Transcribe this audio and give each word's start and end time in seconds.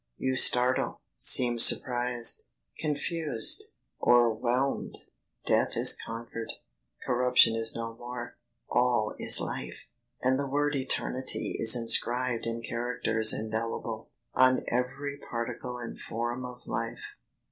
You 0.17 0.33
startle, 0.33 1.01
seem 1.15 1.59
surprised! 1.59 2.45
confused! 2.79 3.65
o'erwhelmed! 4.01 4.97
Death 5.45 5.77
is 5.77 5.95
conquered, 6.07 6.51
corruption 7.05 7.55
is 7.55 7.75
no 7.75 7.95
more, 7.95 8.35
All 8.67 9.13
is 9.19 9.39
life, 9.39 9.85
and 10.23 10.39
the 10.39 10.49
word 10.49 10.75
ETERNITY 10.75 11.55
Is 11.59 11.75
inscribed 11.75 12.47
in 12.47 12.63
characters 12.63 13.31
indelible, 13.31 14.09
On 14.33 14.63
every 14.69 15.19
particle 15.29 15.77
and 15.77 15.99
form 15.99 16.45
of 16.45 16.65
life. 16.65 17.03